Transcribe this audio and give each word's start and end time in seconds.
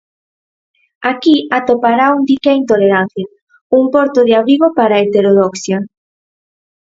Aquí 1.11 1.35
atopará 1.57 2.05
un 2.17 2.21
dique 2.29 2.51
á 2.53 2.55
intolerancia, 2.61 3.25
un 3.77 3.83
porto 3.93 4.19
de 4.27 4.33
abrigo 4.39 4.67
para 4.77 4.93
a 4.95 5.01
heterodoxia. 5.05 5.77